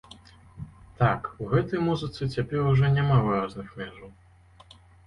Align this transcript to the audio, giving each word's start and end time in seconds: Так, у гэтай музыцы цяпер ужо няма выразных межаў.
Так, 1.01 1.21
у 1.45 1.51
гэтай 1.53 1.83
музыцы 1.91 2.31
цяпер 2.39 2.65
ужо 2.73 2.85
няма 2.99 3.23
выразных 3.31 3.67
межаў. 3.85 4.09